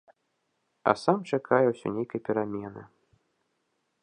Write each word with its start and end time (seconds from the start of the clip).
А 0.91 0.95
сам 1.01 1.19
чакае 1.37 1.61
ўсё 1.73 1.87
нейкай 1.99 2.21
перамены. 2.31 2.83